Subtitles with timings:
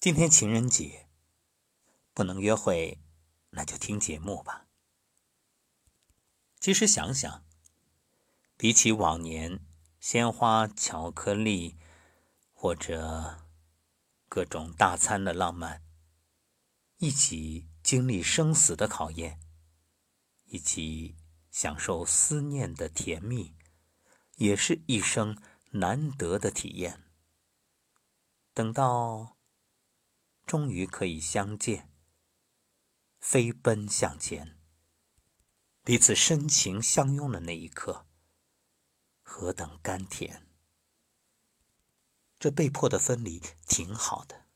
[0.00, 1.08] 今天情人节，
[2.14, 3.00] 不能约会，
[3.50, 4.68] 那就听节目吧。
[6.60, 7.44] 其实想想，
[8.56, 9.58] 比起往年
[9.98, 11.76] 鲜花、巧克力
[12.52, 13.40] 或者
[14.28, 15.82] 各种大餐的浪漫，
[16.98, 19.40] 一起经历生死的考验，
[20.44, 21.16] 一起
[21.50, 23.52] 享受思念的甜蜜，
[24.36, 25.36] 也是一生
[25.72, 27.02] 难得的体验。
[28.54, 29.37] 等到。
[30.48, 31.92] 终于可以相见，
[33.20, 34.58] 飞奔向前，
[35.84, 38.06] 彼此深情相拥的那一刻，
[39.20, 40.48] 何等甘甜！
[42.38, 44.46] 这被迫的分离挺好的。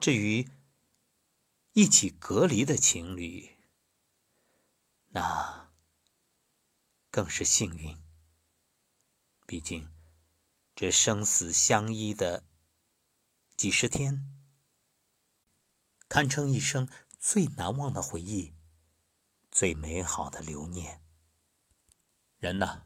[0.00, 0.50] 至于
[1.74, 3.56] 一起隔离的情侣，
[5.10, 5.70] 那
[7.08, 7.96] 更是幸运。
[9.46, 9.94] 毕竟，
[10.74, 12.44] 这生死相依的
[13.56, 14.41] 几十天。
[16.12, 18.54] 堪称一生最难忘的回忆，
[19.50, 21.02] 最美好的留念。
[22.36, 22.82] 人呐，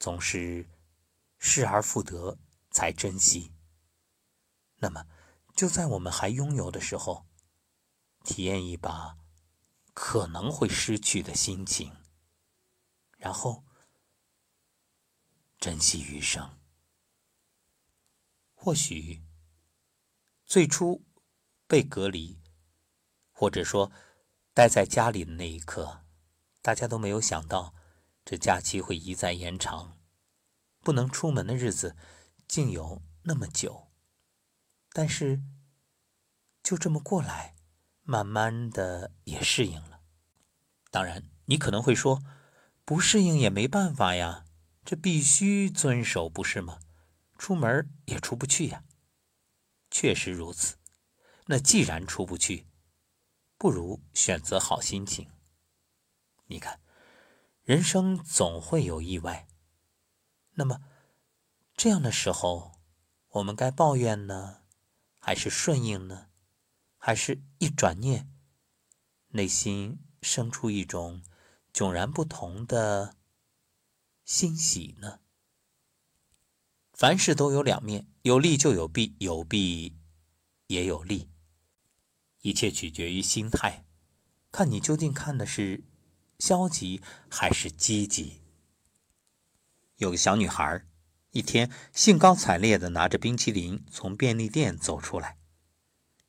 [0.00, 0.68] 总是
[1.38, 2.40] 失而复得
[2.72, 3.54] 才珍惜。
[4.78, 5.06] 那么，
[5.54, 7.24] 就在我们还拥有的时候，
[8.24, 9.16] 体验一把
[9.94, 11.96] 可能会失去的心情，
[13.16, 13.64] 然后
[15.60, 16.58] 珍惜余生。
[18.54, 19.22] 或许
[20.44, 21.06] 最初
[21.68, 22.39] 被隔离。
[23.40, 23.90] 或者说，
[24.52, 26.04] 待在家里的那一刻，
[26.60, 27.74] 大家都没有想到，
[28.22, 29.96] 这假期会一再延长，
[30.80, 31.96] 不能出门的日子
[32.46, 33.88] 竟有那么久。
[34.92, 35.40] 但是，
[36.62, 37.54] 就这么过来，
[38.02, 40.02] 慢慢的也适应了。
[40.90, 42.22] 当然，你可能会说，
[42.84, 44.44] 不适应也没办法呀，
[44.84, 46.78] 这必须遵守，不是吗？
[47.38, 48.84] 出门也出不去呀。
[49.90, 50.76] 确实如此。
[51.46, 52.66] 那既然出不去，
[53.60, 55.28] 不如选择好心情。
[56.46, 56.80] 你看，
[57.62, 59.46] 人生总会有意外。
[60.54, 60.80] 那么，
[61.74, 62.80] 这样的时候，
[63.28, 64.62] 我们该抱怨呢，
[65.18, 66.30] 还是顺应呢？
[66.96, 68.32] 还是一转念，
[69.28, 71.22] 内心生出一种
[71.70, 73.14] 迥然不同的
[74.24, 75.20] 欣喜呢？
[76.94, 79.98] 凡事都有两面，有利就有弊，有弊
[80.68, 81.28] 也有利。
[82.42, 83.84] 一切取决于心态，
[84.50, 85.82] 看你究竟看的是
[86.38, 88.40] 消极还是积极。
[89.96, 90.84] 有个小女孩，
[91.32, 95.36] 一天兴高采烈地拿着冰淇淋从便利店走出来，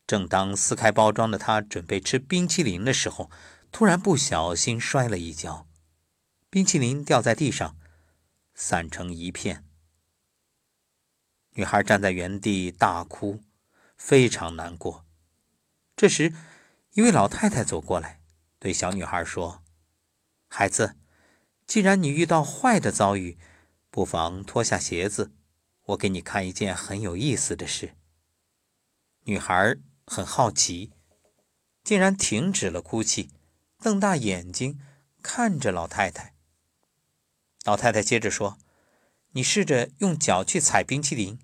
[0.06, 3.32] 正当撕开包装的她准备吃冰淇淋的时候，
[3.72, 5.70] 突然不小心摔了一跤，
[6.50, 7.78] 冰淇淋掉在地上，
[8.54, 9.66] 散成一片。
[11.54, 13.42] 女孩站在原地大哭，
[13.96, 15.06] 非常难过。
[16.02, 16.34] 这时，
[16.94, 18.20] 一位老太太走过来，
[18.58, 19.62] 对小女孩说
[20.50, 20.96] ：“孩子，
[21.68, 23.38] 既然你遇到坏的遭遇，
[23.92, 25.32] 不妨脱下鞋子，
[25.84, 27.94] 我给你看一件很有意思的事。”
[29.26, 29.76] 女孩
[30.08, 30.92] 很好奇，
[31.84, 33.30] 竟然停止了哭泣，
[33.78, 34.82] 瞪大眼睛
[35.22, 36.34] 看着老太太。
[37.64, 38.58] 老太太接着说
[39.34, 41.38] ：“你试着用脚去踩冰淇淋，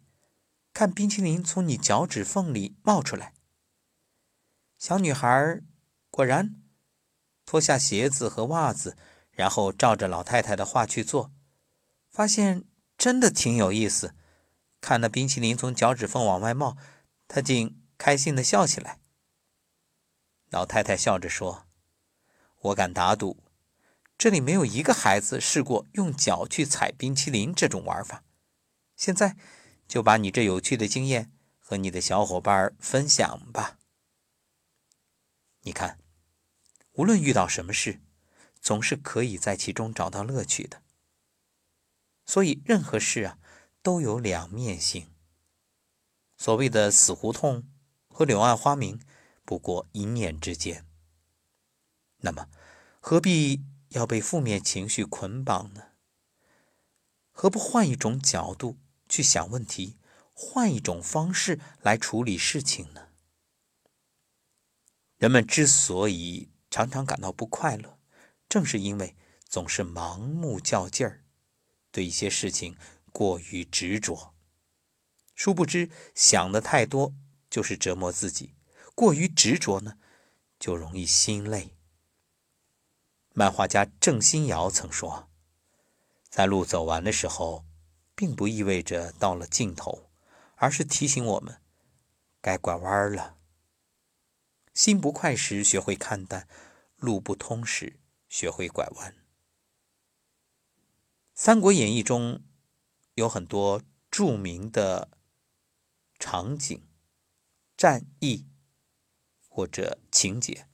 [0.73, 3.33] 看冰淇淋从你脚趾缝里冒出来。”
[4.77, 5.61] 小女孩
[6.11, 6.61] 果然
[7.45, 8.95] 脱下鞋子和袜子，
[9.31, 11.31] 然后照着老太太的话去做，
[12.09, 12.65] 发现
[12.97, 14.13] 真的挺有意思。
[14.79, 16.77] 看那冰淇淋从脚趾缝往外冒，
[17.27, 18.99] 她竟开心的笑起来。
[20.49, 21.65] 老太太笑着说
[22.61, 23.43] ：“我敢打赌，
[24.17, 28.23] 这里没有一个孩子试过用脚去踩冰淇淋这种玩法。
[28.95, 29.35] 现在
[29.87, 33.76] 就把你这有趣的经验和你的小伙伴分享吧。”
[35.67, 35.99] 你看，
[36.93, 37.99] 无论遇到什么事，
[38.61, 40.81] 总是可以在其中找到乐趣的。
[42.25, 43.37] 所以，任何事啊，
[43.81, 45.11] 都有两面性。
[46.37, 47.67] 所谓的死胡同
[48.07, 49.01] 和柳暗花明，
[49.43, 50.87] 不过一念之间。
[52.19, 52.47] 那么，
[53.01, 55.87] 何必要被负面情绪捆绑呢？
[57.33, 58.77] 何不换一种角度
[59.09, 59.97] 去想问题，
[60.33, 63.06] 换一种方式来处理事情呢？
[65.17, 67.97] 人们之所以常常感到不快乐，
[68.47, 69.15] 正是因为
[69.47, 71.23] 总是盲目较劲儿，
[71.91, 72.77] 对一些事情
[73.11, 74.35] 过于执着。
[75.33, 77.13] 殊不知，想的太多
[77.49, 78.55] 就是折磨自己；
[78.93, 79.97] 过于执着呢，
[80.59, 81.75] 就容易心累。
[83.33, 85.29] 漫画家郑欣瑶曾说
[86.29, 87.65] ：“在路走完的时候，
[88.15, 90.11] 并不意味着到了尽头，
[90.55, 91.61] 而是提醒我们。”
[92.41, 93.36] 该拐弯了。
[94.77, 96.47] 心不快时学会看淡，
[96.97, 99.11] 路不通时学会拐弯。
[101.33, 102.43] 《三国演义》中
[103.15, 103.81] 有很多
[104.11, 105.09] 著名的
[106.19, 106.87] 场景、
[107.75, 108.45] 战役
[109.49, 110.67] 或者情节，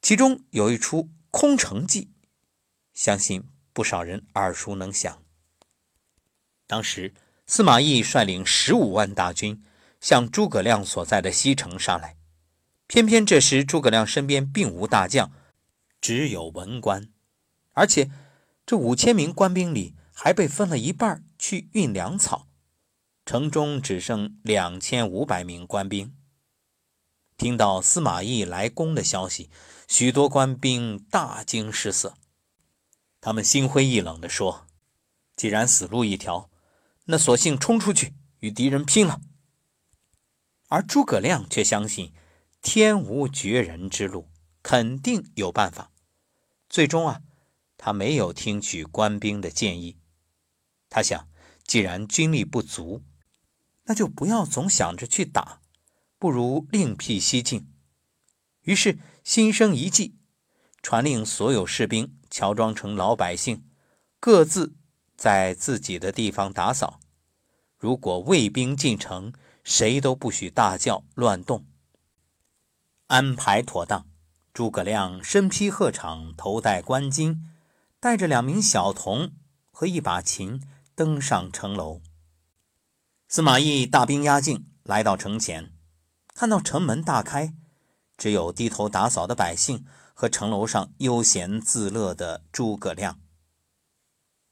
[0.00, 2.10] 其中有一出空城计，
[2.94, 5.22] 相信不少人耳熟能详。
[6.66, 7.12] 当时。
[7.50, 9.64] 司马懿率领十五万大军
[10.02, 12.14] 向诸葛亮所在的西城杀来，
[12.88, 15.30] 偏偏这时诸葛亮身边并无大将，
[16.00, 17.12] 只有文官，
[17.74, 18.10] 而且
[18.66, 22.48] 这五千名官兵里还被分了一半去运粮草，
[23.24, 26.12] 城中只剩两千五百名官兵。
[27.36, 29.48] 听到司马懿来攻的消息，
[29.86, 32.16] 许多官兵大惊失色，
[33.20, 34.66] 他们心灰意冷地说
[35.36, 36.50] ：“既然死路一条。”
[37.10, 39.22] 那索性冲出去与敌人拼了。
[40.66, 42.12] 而诸葛亮却相信
[42.70, 44.28] 天无绝人之路，
[44.62, 45.90] 肯定有办法。
[46.68, 47.22] 最终啊，
[47.78, 49.96] 他没有听取官兵的建议。
[50.90, 51.30] 他想，
[51.64, 53.02] 既然军力不足，
[53.84, 55.62] 那就不要总想着去打，
[56.18, 57.72] 不如另辟蹊径。
[58.64, 60.18] 于是心生一计，
[60.82, 63.64] 传令所有士兵乔装成老百姓，
[64.20, 64.74] 各自。
[65.16, 67.00] 在自己的地方打扫。
[67.78, 69.32] 如果卫兵进城，
[69.64, 71.66] 谁都不许大叫乱动。
[73.08, 74.06] 安排妥当，
[74.52, 77.38] 诸葛亮身披鹤氅，头戴冠巾，
[77.98, 79.32] 带着两名小童
[79.72, 80.60] 和一把琴，
[80.94, 82.02] 登上城楼。
[83.26, 85.72] 司马懿大兵压境，来到城前，
[86.34, 87.54] 看到城门大开，
[88.18, 93.18] 只有低头打扫的百姓和城楼上悠闲自乐的诸葛亮。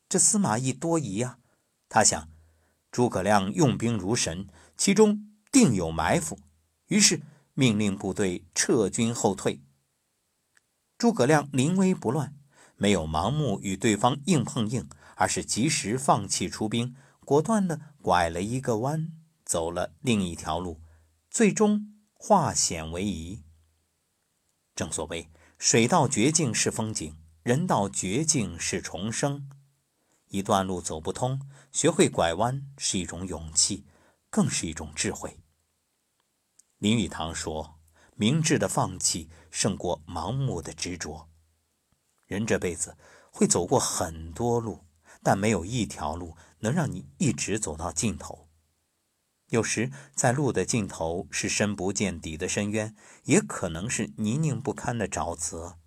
[0.09, 1.37] 这司马懿多疑呀，
[1.91, 2.27] 他想，
[2.91, 4.49] 诸葛亮用兵如神，
[4.79, 6.39] 其中定有埋伏，
[6.87, 7.21] 于是
[7.59, 9.63] 命令部队撤军后退。
[10.99, 12.37] 诸葛亮临危不乱，
[12.77, 16.95] 没有盲目与对方硬碰硬，而是及时放弃出兵，
[17.25, 19.11] 果断地拐了一个弯，
[19.43, 20.83] 走了另一条路，
[21.31, 23.43] 最终化险为夷。
[24.75, 29.49] 正所谓，水到绝境是风景，人到绝境是重生。
[30.29, 31.41] 一段路走不通，
[31.73, 33.87] 学会拐弯是一种勇气，
[34.29, 35.41] 更是一种智慧。
[36.79, 37.81] 林语堂说
[38.17, 41.31] ：“明智的放弃胜过盲目的执着。”
[42.27, 42.99] 人这辈子
[43.33, 44.85] 会走过很多路，
[45.23, 48.51] 但没有一条路能让你一直走到尽头。
[49.49, 52.95] 有时，在路的尽头是深不见底的深渊，
[53.25, 55.79] 也可能是泥泞不堪的沼泽。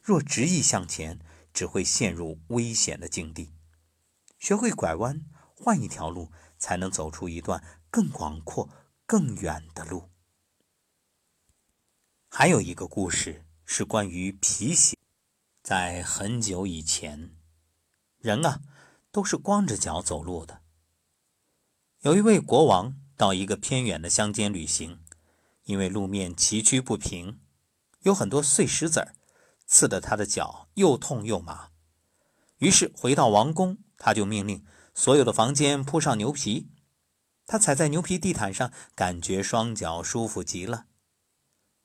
[0.00, 1.18] 若执意向前，
[1.52, 3.54] 只会陷入危险的境地。
[4.38, 5.24] 学会拐弯，
[5.56, 8.68] 换一条路，才能走出一段更广阔、
[9.04, 10.10] 更远的路。
[12.30, 14.96] 还有一个故事是关于皮鞋。
[15.62, 17.34] 在很久以前，
[18.18, 18.60] 人啊
[19.10, 20.60] 都是光着脚走路的。
[22.02, 25.00] 有一位国王到一个偏远的乡间旅行，
[25.64, 27.40] 因为路面崎岖不平，
[28.02, 29.14] 有很多碎石子儿，
[29.66, 31.70] 刺得他的脚又痛又麻。
[32.58, 33.78] 于是回到王宫。
[34.00, 34.64] 他就命令
[34.94, 36.70] 所有的房间铺上牛皮，
[37.46, 40.86] 他踩在牛皮地毯上，感觉双脚舒服极了。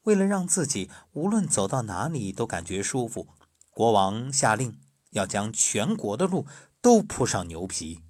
[0.03, 3.27] 为了让自己无论走到哪里都感觉舒服，
[3.69, 4.79] 国王下令
[5.11, 6.45] 要将全国的路
[6.81, 8.03] 都铺上牛皮。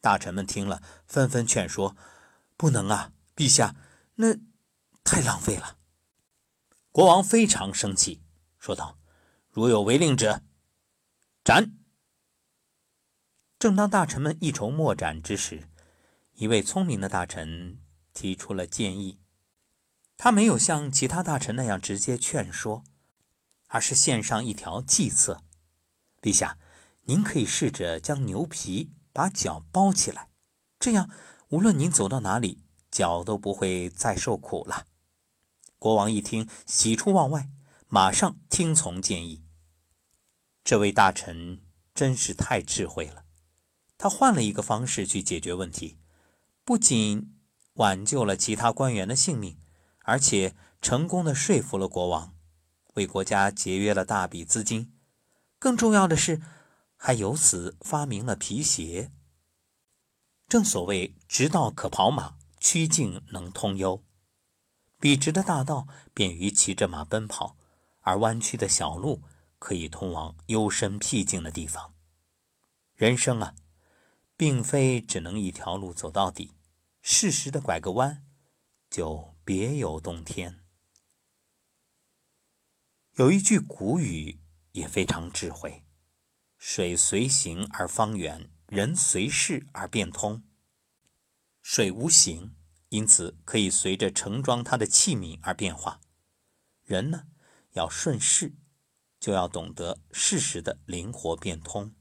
[0.00, 1.96] 大臣们听了，纷纷劝说
[2.56, 3.76] ：“不能啊，陛下，
[4.16, 4.36] 那
[5.04, 5.78] 太浪费了。”
[6.90, 8.22] 国王非常生气，
[8.58, 8.98] 说道
[9.48, 10.42] ：“如有违令者，
[11.44, 11.72] 斩！”
[13.58, 15.68] 正当大臣们一筹莫展之时，
[16.34, 17.80] 一位聪明的大臣
[18.12, 19.21] 提出了建议。
[20.24, 22.84] 他没有像其他大臣那样直接劝说，
[23.66, 25.42] 而是献上一条计策
[26.22, 26.58] ：“陛下，
[27.06, 30.28] 您可以试着将牛皮把脚包起来，
[30.78, 31.10] 这样
[31.48, 34.86] 无论您走到哪里，脚都不会再受苦了。”
[35.80, 37.50] 国王一听，喜出望外，
[37.88, 39.42] 马上听从建议。
[40.62, 41.62] 这位大臣
[41.92, 43.24] 真是太智慧了。
[43.98, 45.98] 他换了一个方式去解决问题，
[46.64, 47.34] 不仅
[47.72, 49.58] 挽救了其他官员的性命，
[50.02, 52.34] 而且成功的说服了国王，
[52.94, 54.92] 为国家节约了大笔资金。
[55.58, 56.42] 更重要的是，
[56.96, 59.12] 还由此发明了皮鞋。
[60.48, 64.02] 正所谓“直道可跑马，曲径能通幽”，
[64.98, 67.56] 笔直的大道便于骑着马奔跑，
[68.00, 69.22] 而弯曲的小路
[69.58, 71.94] 可以通往幽深僻静的地方。
[72.94, 73.54] 人生啊！
[74.36, 76.52] 并非只能一条路走到底，
[77.00, 78.24] 适时的拐个弯，
[78.90, 80.60] 就别有洞天。
[83.14, 85.84] 有一句古语也非常智慧
[86.56, 90.44] ：“水随形而方圆，人随势而变通。”
[91.60, 92.54] 水无形，
[92.90, 96.00] 因此可以随着盛装它的器皿而变化。
[96.84, 97.26] 人呢，
[97.72, 98.54] 要顺势，
[99.18, 101.94] 就要懂得适时的灵活变通。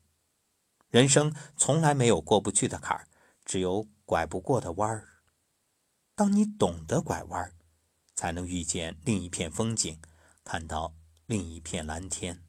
[0.89, 3.07] 人生从来没有过不去的坎儿，
[3.43, 5.10] 只有拐不过的弯儿。
[6.21, 7.51] 当你懂得拐弯，
[8.13, 9.99] 才能遇见另一片风景，
[10.43, 10.93] 看到。
[11.25, 12.43] 另一片蓝天，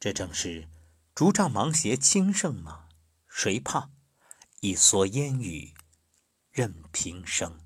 [0.00, 0.70] 这正是
[1.14, 2.88] 竹杖芒鞋轻胜马，
[3.28, 3.90] 谁怕？
[4.60, 5.74] 一蓑烟雨
[6.50, 7.60] 任平生。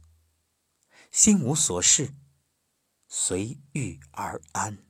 [1.12, 2.16] 心无所事，
[3.06, 4.87] 随遇而安。